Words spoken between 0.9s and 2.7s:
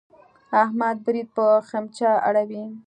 برېت په خمچه اړوي.